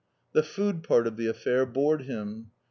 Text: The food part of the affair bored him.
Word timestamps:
The 0.33 0.41
food 0.41 0.81
part 0.81 1.05
of 1.05 1.15
the 1.15 1.27
affair 1.27 1.63
bored 1.63 2.05
him. 2.05 2.47